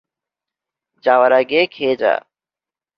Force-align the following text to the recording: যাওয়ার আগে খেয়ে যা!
যাওয়ার 1.03 1.31
আগে 1.33 1.59
খেয়ে 1.67 1.95
যা! 1.95 2.13